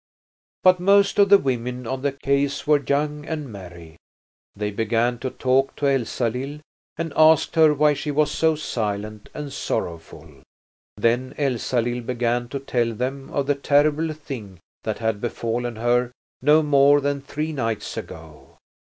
But 0.63 0.79
most 0.79 1.19
of 1.19 1.29
the 1.29 1.37
women 1.37 1.85
on 1.85 2.01
the 2.01 2.11
quays 2.11 2.65
were 2.65 2.83
young 2.83 3.23
and 3.23 3.51
merry. 3.51 3.97
They 4.55 4.71
began 4.71 5.19
to 5.19 5.29
talk 5.29 5.75
to 5.75 5.85
Elsalill 5.85 6.61
and 6.97 7.13
asked 7.15 7.53
her 7.53 7.71
why 7.75 7.93
she 7.93 8.09
was 8.09 8.31
so 8.31 8.55
silent 8.55 9.29
and 9.35 9.53
sorrowful. 9.53 10.41
Then 10.97 11.35
Elsalill 11.37 12.01
began 12.01 12.47
to 12.49 12.57
tell 12.59 12.93
them 12.95 13.29
of 13.29 13.45
the 13.45 13.53
terrible 13.53 14.11
thing 14.13 14.57
that 14.83 14.97
had 14.97 15.21
befallen 15.21 15.75
her 15.75 16.11
no 16.41 16.63
more 16.63 16.99
than 16.99 17.21
three 17.21 17.51
nights 17.51 17.95
ago. 17.95 18.57